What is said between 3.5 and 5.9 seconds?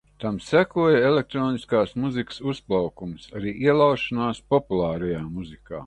ielaušanās populārajā mūzikā.